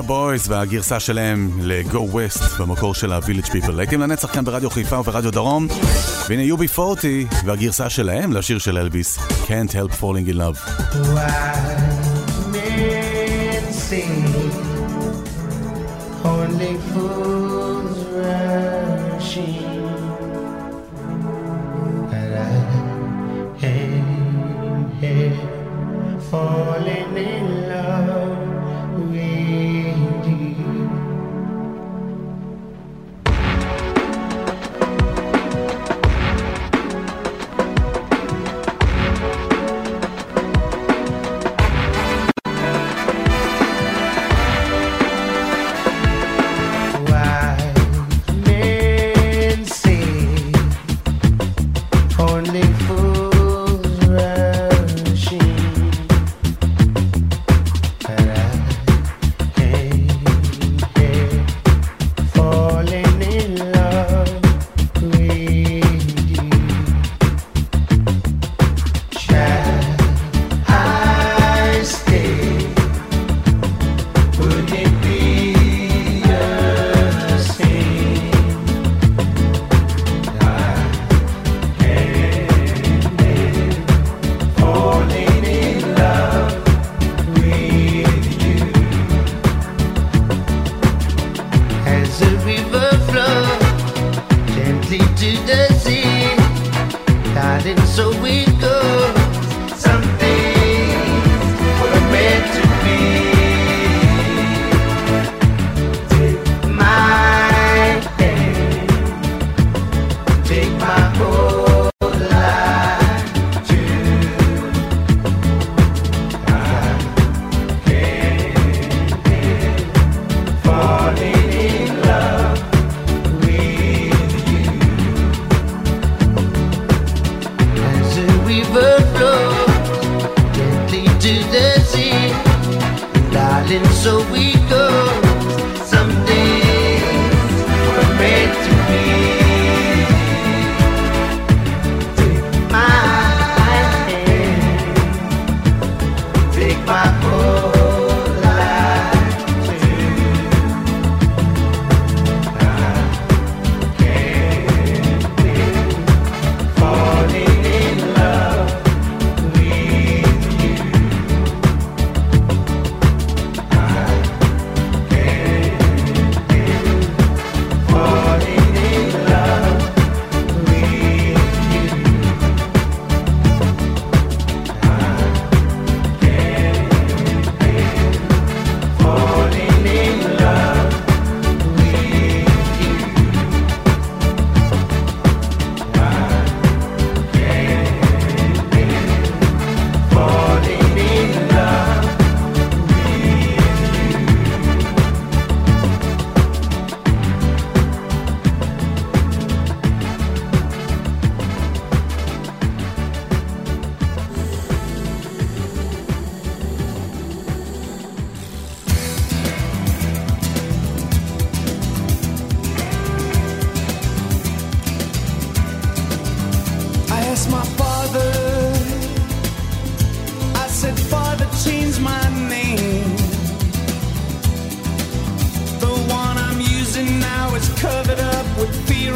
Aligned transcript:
פאשה 0.00 0.08
בויז 0.08 0.50
והגרסה 0.50 1.00
שלהם 1.00 1.50
ל-Go 1.60 1.94
West 1.94 2.58
במקור 2.58 2.94
של 2.94 3.12
ה-Village 3.12 3.48
People. 3.48 3.78
הייתם 3.78 4.00
לנצח 4.00 4.34
כאן 4.34 4.44
ברדיו 4.44 4.70
חיפה 4.70 4.98
וברדיו 4.98 5.30
דרום, 5.30 5.68
והנה 6.28 6.54
UB40 6.54 6.80
והגרסה 7.44 7.90
שלהם 7.90 8.32
לשיר 8.32 8.58
של 8.58 8.78
אלביס, 8.78 9.18
Can't 9.18 9.72
Help 9.72 10.00
Falling 10.00 10.30
in 10.30 10.36
Love. 10.36 10.58
Wow. 10.92 11.69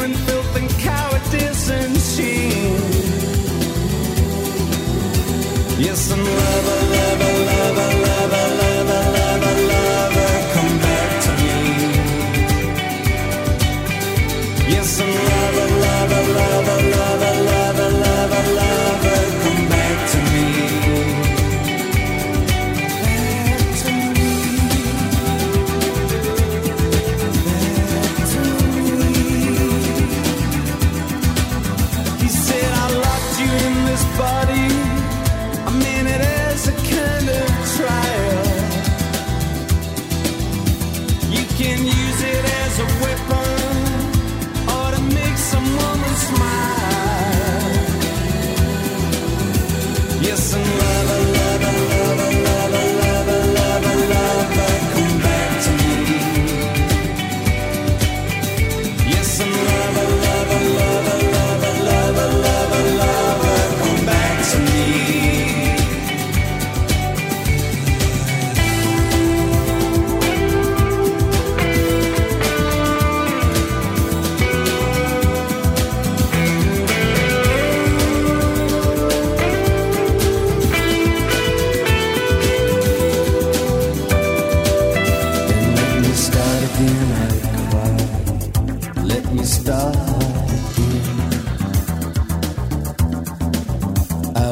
different 0.07 0.34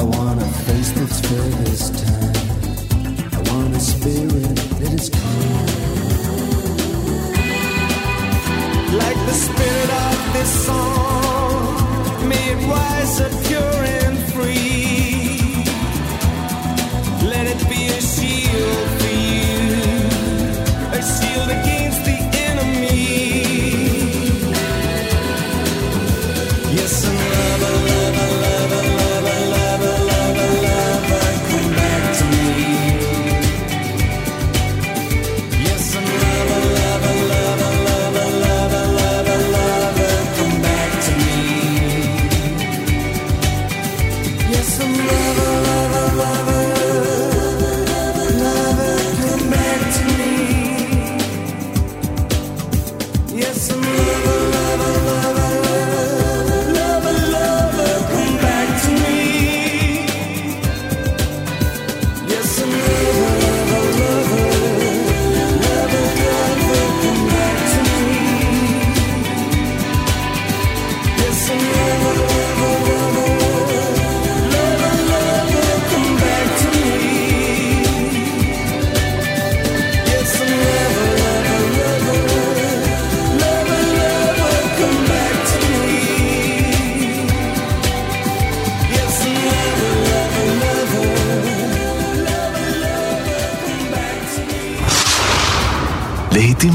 I 0.04 0.06
wanna 0.06 0.46
face 0.68 0.92
this 0.92 1.22
fear 1.22 1.50
this 1.64 1.90
time. 2.04 2.36
I 3.32 3.40
want 3.50 3.74
a 3.74 3.80
spirit 3.80 4.56
that 4.80 4.94
is 5.00 5.10
calm. 5.10 5.68
Like 9.02 9.20
the 9.30 9.38
spirit 9.48 9.92
of 10.06 10.34
this 10.34 10.66
song, 10.66 12.28
May 12.28 12.44
it 12.54 12.68
wiser, 12.68 13.30
pure, 13.48 13.80
and 14.02 14.18
free. 14.34 15.64
Let 17.32 17.46
it 17.48 17.62
be 17.70 17.88
a 17.88 18.02
shield. 18.02 19.03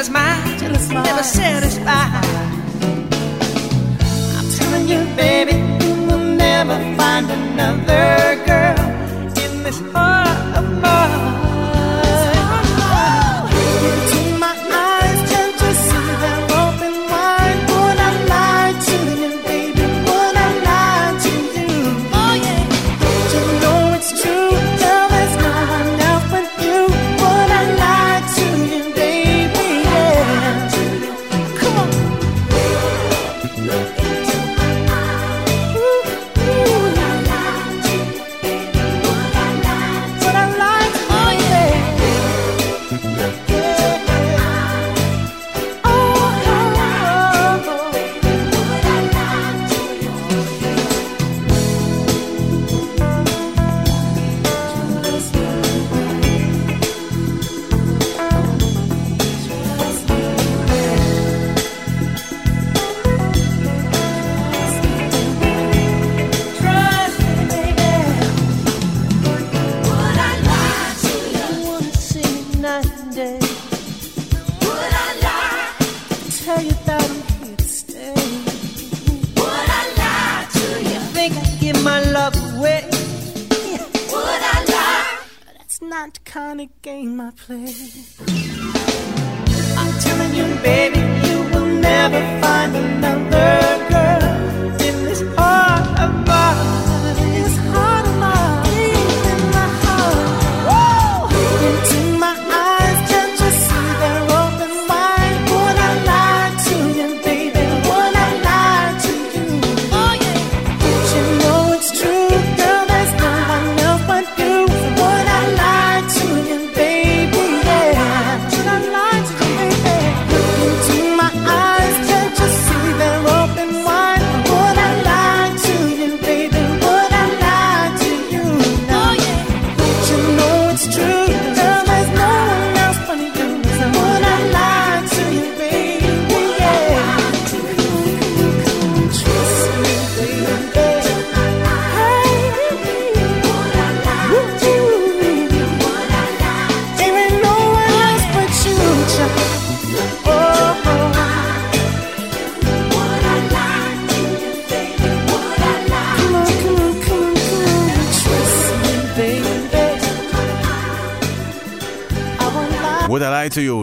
jealous 0.00 0.10
mind, 0.10 0.58
jealous 0.58 0.88
never 0.88 1.22
satisfied. 1.22 2.24
I'm 4.38 4.48
telling 4.56 4.88
you, 4.88 5.04
baby, 5.14 5.56
you 5.84 5.94
will 6.06 6.36
never 6.36 6.78
find 6.96 7.30
another 7.30 8.42
girl 8.46 8.80
in 9.44 9.62
this 9.62 9.78
heart 9.92 10.56
of 10.56 10.80
mine. 10.80 11.49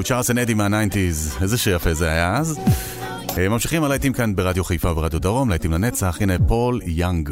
צ'ארלס 0.07 0.31
אנדי 0.31 0.53
מהניינטיז, 0.53 1.37
איזה 1.41 1.57
שיפה 1.57 1.93
זה 1.93 2.09
היה 2.09 2.37
אז. 2.37 2.59
ממשיכים 3.49 3.83
הלהיטים 3.83 4.13
כאן 4.13 4.35
ברדיו 4.35 4.63
חיפה 4.63 4.91
וברדיו 4.91 5.19
דרום, 5.19 5.49
להיטים 5.49 5.71
לנצח, 5.71 6.17
הנה 6.21 6.33
פול 6.47 6.81
יאנג. 6.85 7.29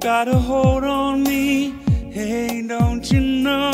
Got 0.00 0.28
a 0.28 0.38
hold 0.50 0.84
on 0.84 1.16
me, 1.30 1.46
hey, 2.16 2.50
don't 2.74 3.04
you 3.12 3.22
know? 3.46 3.72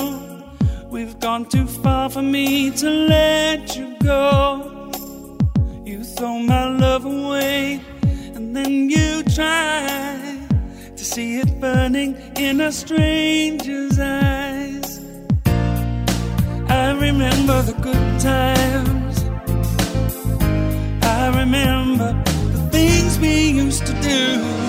We've 0.95 1.17
gone 1.27 1.45
too 1.55 1.67
far 1.83 2.05
for 2.15 2.25
me 2.35 2.47
to 2.81 2.89
let 3.17 3.63
you 3.79 3.89
go. 4.13 4.29
You 5.91 5.99
throw 6.15 6.37
my 6.53 6.65
love 6.85 7.05
away, 7.17 7.81
and 8.37 8.47
then 8.57 8.73
you 8.95 9.09
try 9.39 9.75
to 10.99 11.05
see 11.13 11.31
it 11.43 11.51
burning 11.65 12.11
in 12.41 12.59
a 12.63 12.73
stranger's 12.73 13.99
eyes. 13.99 14.99
I 16.69 16.93
remember 16.93 17.61
the 17.63 17.75
good 17.83 18.21
times. 18.21 19.17
I 21.03 21.39
remember 21.39 22.11
the 22.55 22.69
things 22.71 23.19
we 23.19 23.51
used 23.51 23.85
to 23.87 23.93
do. 24.01 24.60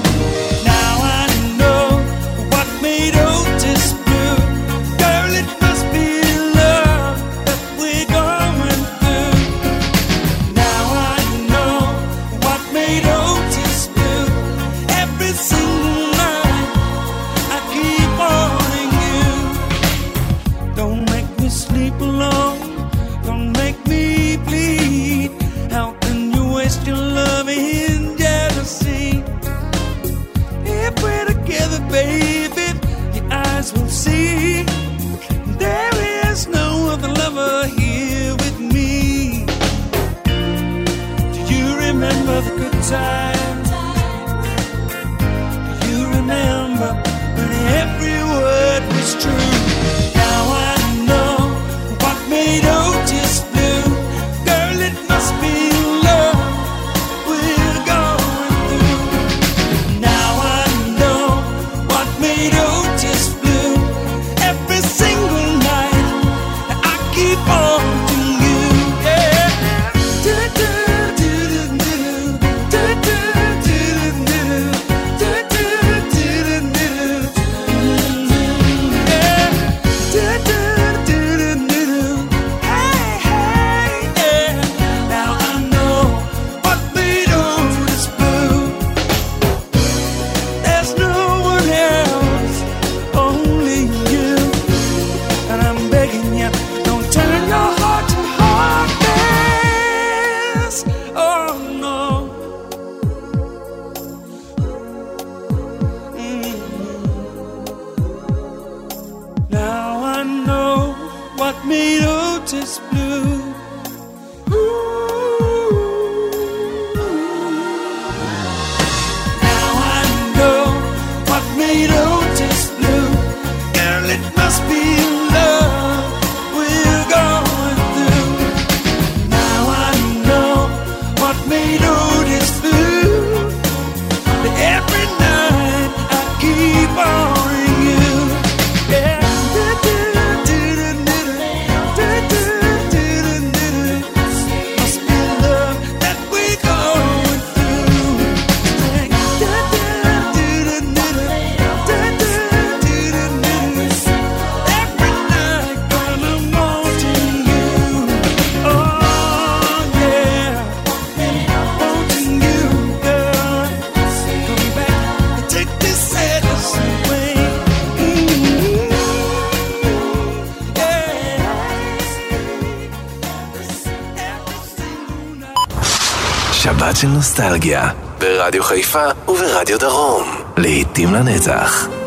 נוסטלגיה, 177.31 177.89
ברדיו 178.19 178.63
חיפה 178.63 179.05
וברדיו 179.27 179.79
דרום, 179.79 180.35
לעתים 180.57 181.13
לנצח. 181.13 182.00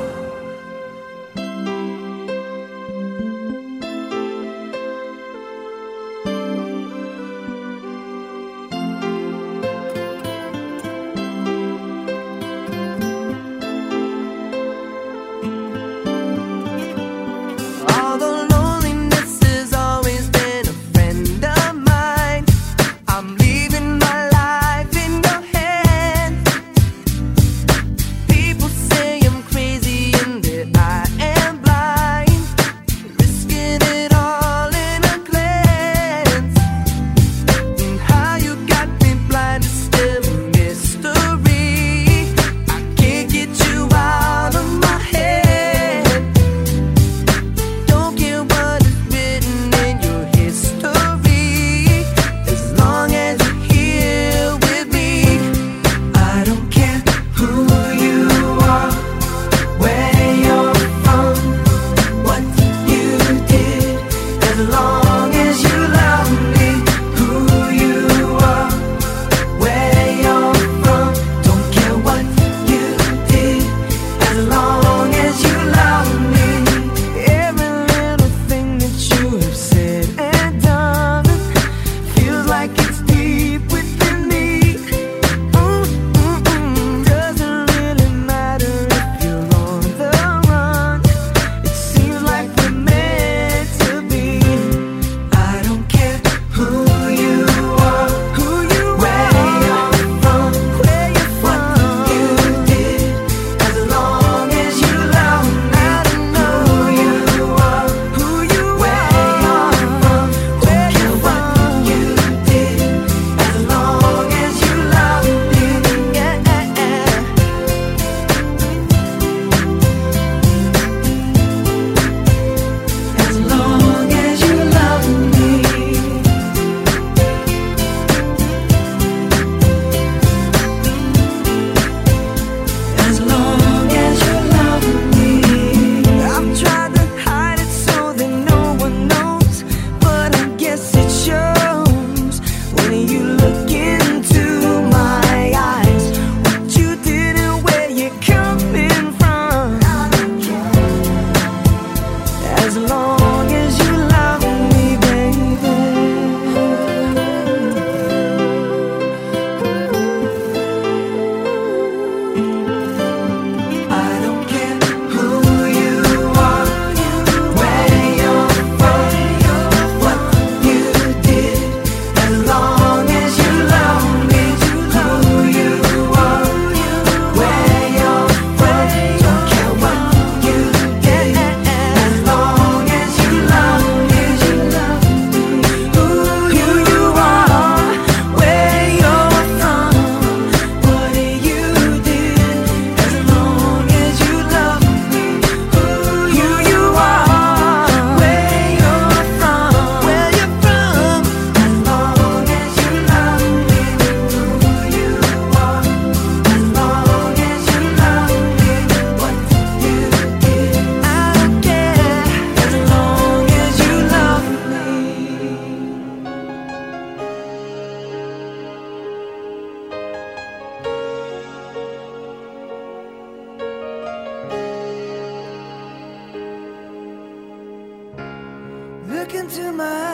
Into 229.56 229.72
my 229.72 230.13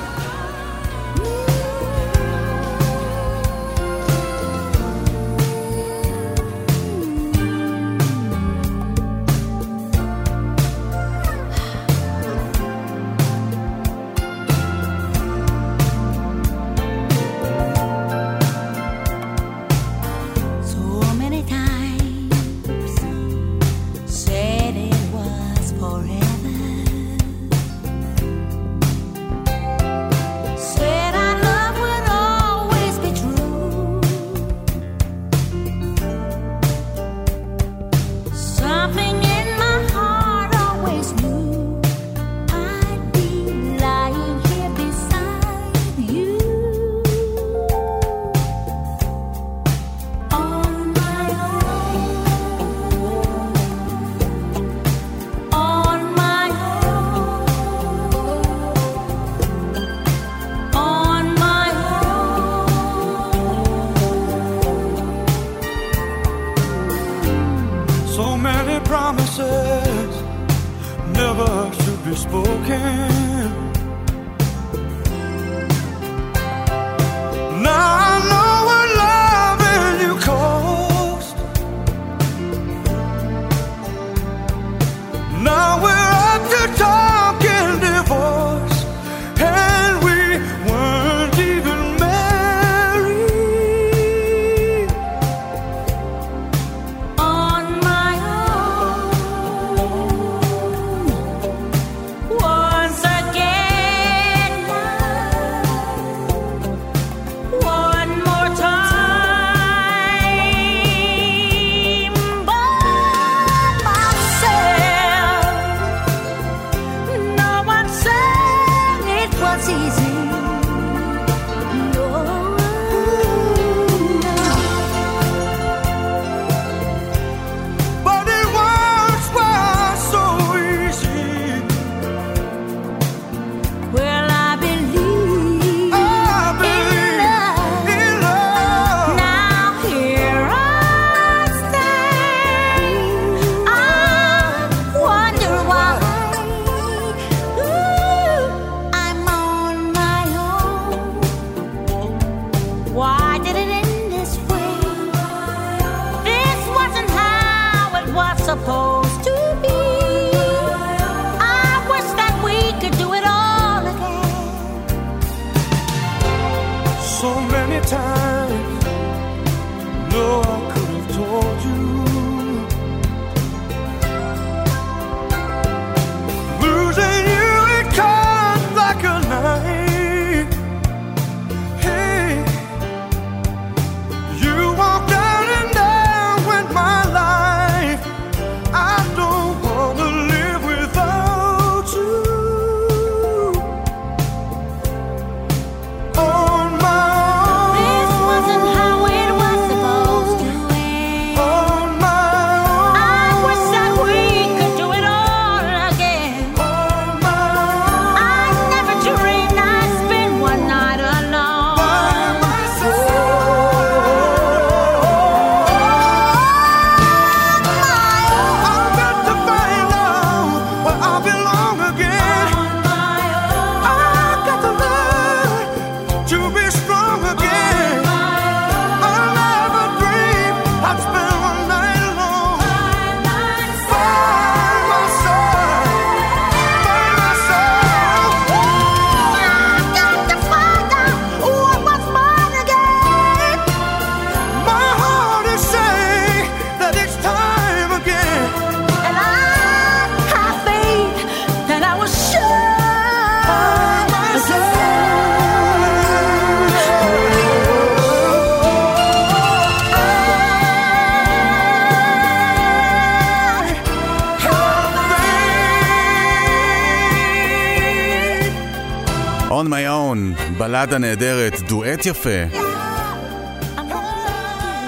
הבלדה 270.91 271.07
נהדרת, 271.07 271.61
דואט 271.61 272.05
יפה. 272.05 272.29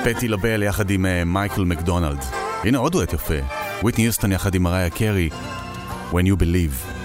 פטי 0.04 0.28
לבל 0.28 0.64
יחד 0.64 0.89
עם 0.89 1.06
אה, 1.06 1.24
מייקל 1.26 1.64
מקדונלד. 1.64 2.20
הנה 2.64 2.78
עוד 2.78 2.91
דואט 2.91 3.14
יפה, 3.14 3.34
וויטני 3.82 4.06
יוסטון 4.06 4.32
יחד 4.32 4.56
עם 4.56 4.64
מריה 4.64 4.89
קרי, 4.89 5.30
When 6.12 6.26
You 6.26 6.41
Believe. 6.41 7.03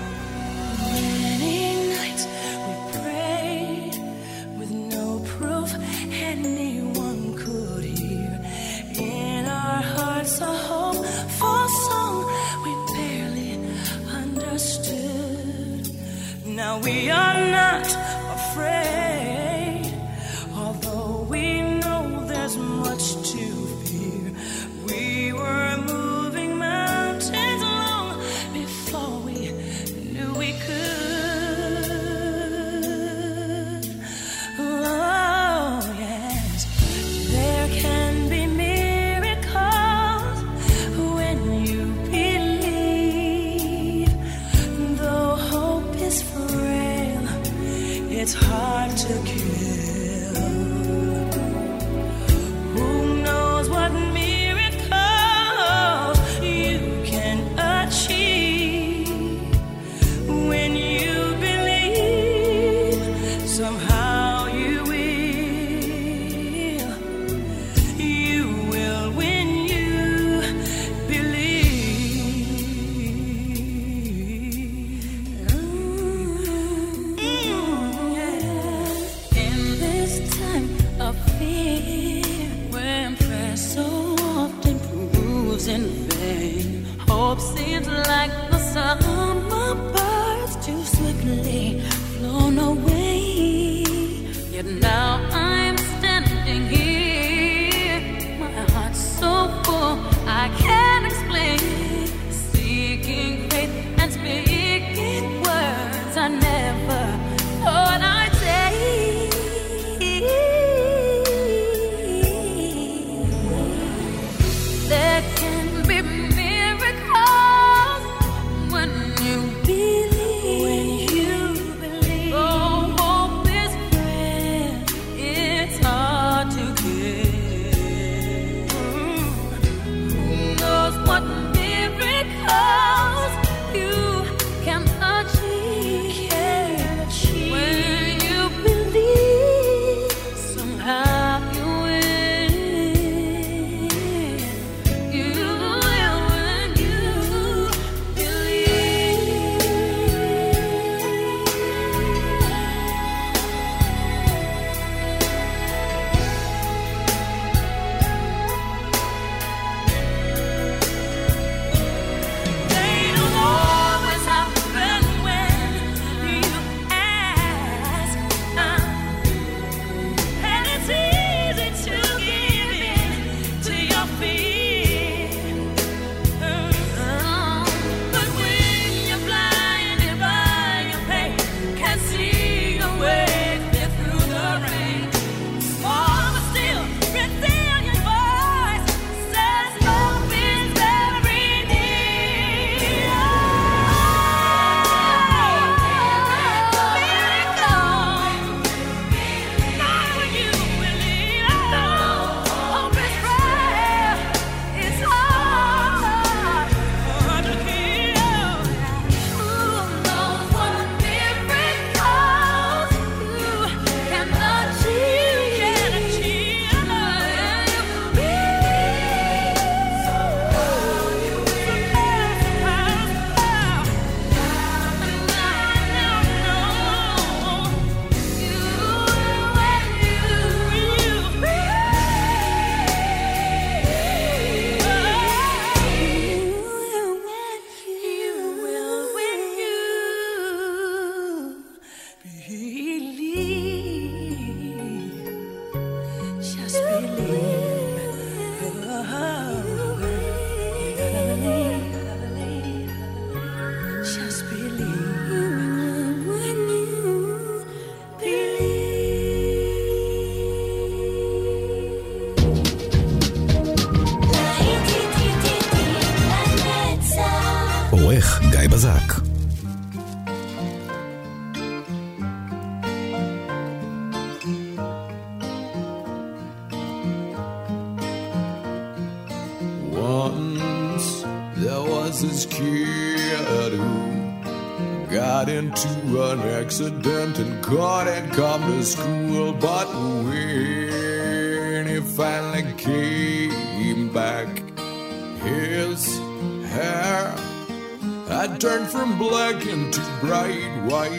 from 298.91 299.19
black 299.19 299.67
into 299.67 300.01
bright 300.21 300.83
white. 300.85 301.13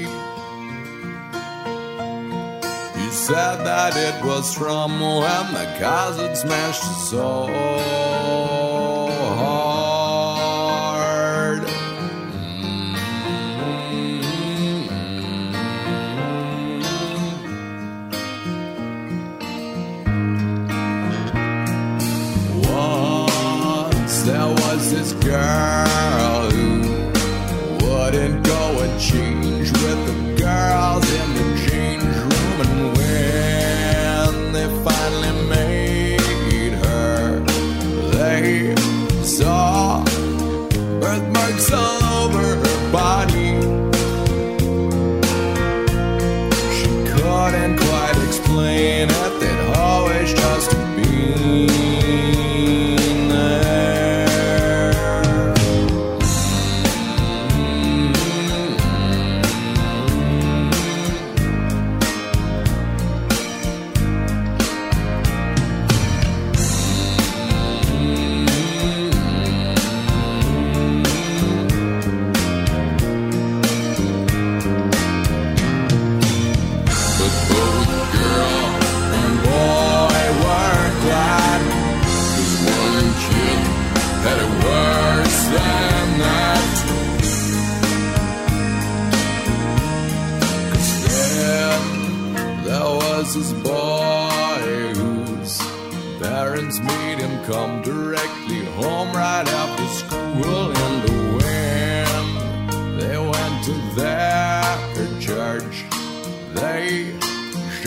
He 2.98 3.10
said 3.12 3.58
that 3.64 3.96
it 3.96 4.26
was 4.26 4.54
from 4.54 5.00
when 5.00 5.54
the 5.54 5.76
cousin 5.80 6.36
smashed 6.36 6.84
his 6.84 7.10
soul. 7.10 8.09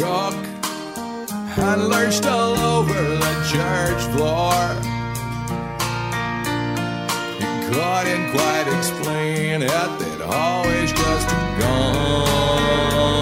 Shook 0.02 0.34
and 1.58 1.88
lurched 1.88 2.26
all 2.26 2.58
over 2.58 2.92
the 2.92 3.34
church 3.52 4.02
floor. 4.12 4.52
He 7.38 7.46
couldn't 7.68 8.32
quite 8.32 8.66
explain 8.78 9.62
it, 9.62 9.90
they'd 10.00 10.22
always 10.22 10.90
just 10.90 11.28
gone 11.60 13.21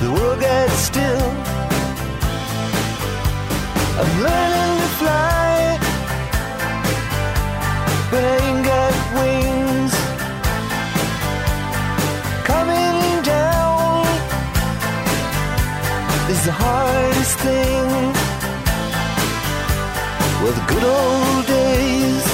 the 0.00 0.10
world 0.10 0.40
gets 0.40 0.72
still. 0.72 1.30
I'm 4.00 4.12
learning 4.26 4.74
to 4.82 4.90
fly, 5.00 5.78
but 8.10 8.22
I 8.24 8.38
got 8.70 8.94
wings. 9.18 9.94
Coming 12.50 13.22
down 13.22 14.06
is 16.32 16.42
the 16.48 16.52
hardest 16.52 17.36
thing. 17.44 17.88
Well, 20.40 20.54
the 20.58 20.64
good 20.72 20.84
old 20.98 21.46
days 21.46 22.24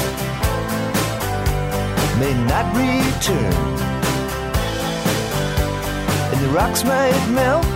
may 2.21 2.35
not 2.51 2.67
return 2.77 3.76
rocks 6.57 6.85
might 6.85 7.27
melt, 7.29 7.67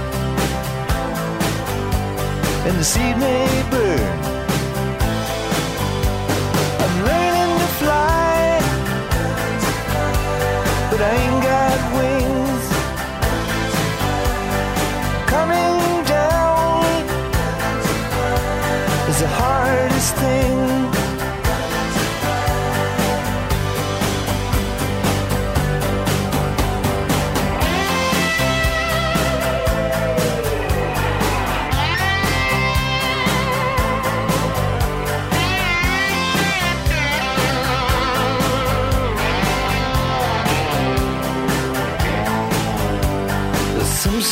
and 2.67 2.79
the 2.79 2.83
seed 2.83 3.15
may 3.19 3.47
burn. 3.71 4.30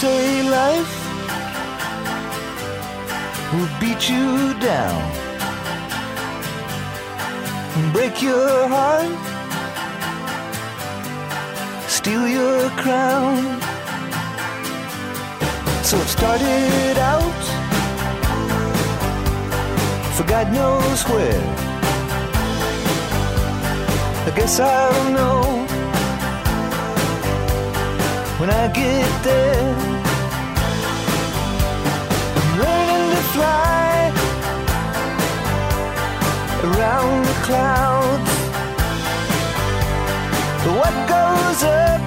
Say 0.01 0.49
life 0.49 0.95
will 3.53 3.73
beat 3.81 4.09
you 4.09 4.55
down, 4.61 5.03
and 7.77 7.93
break 7.93 8.23
your 8.23 8.69
heart, 8.75 9.11
steal 11.89 12.29
your 12.29 12.71
crown. 12.83 13.43
So 15.83 15.97
it 16.05 16.11
started 16.19 16.97
out 17.15 17.43
for 20.15 20.25
God 20.35 20.47
knows 20.53 21.03
where. 21.11 21.45
I 24.29 24.31
guess 24.37 24.61
I'll 24.61 25.13
know 25.19 25.43
when 28.39 28.51
I 28.51 28.69
get 28.69 29.25
there. 29.25 29.88
Fly 33.39 34.13
around 36.67 37.19
the 37.31 37.37
clouds. 37.47 38.33
What 40.79 40.95
goes 41.15 41.61
up 41.87 42.01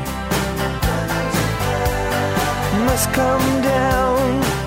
must 2.87 3.07
come 3.13 3.47
down. 3.61 4.60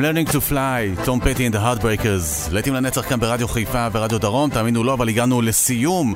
I'm 0.00 0.02
learning 0.02 0.32
to 0.32 0.40
fly, 0.50 1.04
תום 1.04 1.20
פטי 1.20 1.48
and 1.48 1.52
the 1.52 1.56
Heartbreakers. 1.56 2.52
להיטים 2.52 2.74
לנצח 2.74 3.08
כאן 3.08 3.20
ברדיו 3.20 3.48
חיפה 3.48 3.86
ורדיו 3.92 4.18
דרום, 4.18 4.50
תאמינו 4.50 4.84
לא, 4.84 4.94
אבל 4.94 5.08
הגענו 5.08 5.42
לסיום 5.42 6.14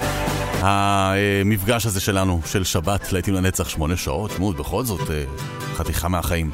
המפגש 0.60 1.86
הזה 1.86 2.00
שלנו, 2.00 2.40
של 2.46 2.64
שבת, 2.64 3.12
להיטים 3.12 3.34
לנצח, 3.34 3.68
שמונה 3.68 3.96
שעות, 3.96 4.30
תשמעו, 4.30 4.52
בכל 4.52 4.84
זאת 4.84 5.10
אה, 5.10 5.24
חתיכה 5.74 6.08
מהחיים. 6.08 6.50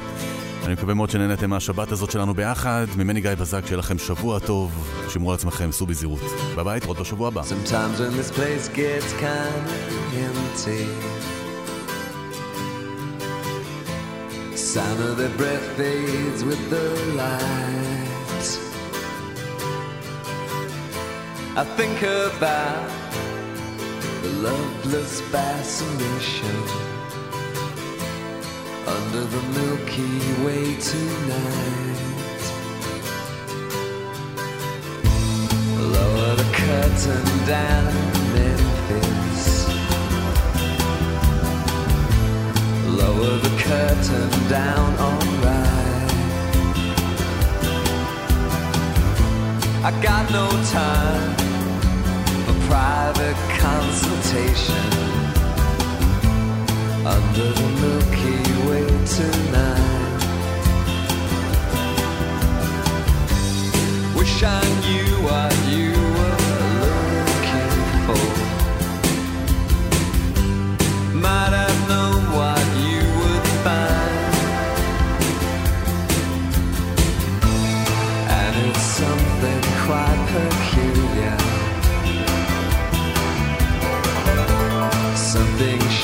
אני 0.65 0.73
מקווה 0.73 0.93
מאוד 0.93 1.09
שנהנתם 1.09 1.49
מהשבת 1.49 1.91
הזאת 1.91 2.11
שלנו 2.11 2.33
ביחד. 2.33 2.85
ממני 2.97 3.21
גיא 3.21 3.35
בזק, 3.35 3.65
שיהיה 3.65 3.77
לכם 3.77 3.97
שבוע 3.97 4.39
טוב, 4.39 4.71
שמרו 5.09 5.31
על 5.31 5.35
עצמכם, 5.35 5.71
סעו 5.71 5.87
בזהירות. 5.87 6.21
ביי, 6.55 6.79
תראות 6.79 6.99
בשבוע 6.99 7.27
הבא. 7.27 7.41
Sound 14.71 15.01
of 15.01 15.17
their 15.17 15.35
breath 15.35 15.67
fades 15.75 16.45
with 16.45 16.69
the 16.69 16.89
light. 17.17 18.47
I 21.57 21.65
think 21.75 22.01
about 22.01 22.89
the 24.21 24.29
loveless 24.47 25.19
fascination 25.29 26.55
under 28.87 29.23
the 29.25 29.43
Milky 29.59 30.19
Way 30.45 30.63
tonight. 30.91 32.43
Lower 35.97 36.35
the 36.35 36.49
curtain 36.53 37.45
down 37.45 37.93
Memphis. 38.33 39.10
Lower 43.01 43.37
the 43.37 43.53
curtain 43.57 44.29
down, 44.47 44.89
alright. 44.99 46.11
I 49.83 49.91
got 50.01 50.31
no 50.31 50.47
time 50.69 51.35
for 52.45 52.55
private 52.67 53.39
consultation 53.59 54.85
under 57.05 57.47
the 57.59 57.67
Milky 57.81 58.41
Way 58.67 58.85
tonight. 59.17 59.91
Wish 64.15 64.43
I 64.43 64.61
knew 64.83 65.09
what 65.27 65.53
you 65.73 65.91
were 66.17 66.37
looking 67.25 67.71
for. 68.05 68.40
Something 85.61 86.00